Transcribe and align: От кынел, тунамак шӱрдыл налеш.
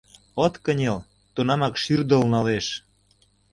От 0.43 0.53
кынел, 0.63 0.97
тунамак 1.33 1.73
шӱрдыл 1.83 2.21
налеш. 2.33 2.67